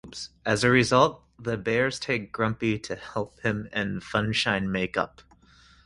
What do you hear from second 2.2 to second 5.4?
Grumpy to help him and Funshine make up.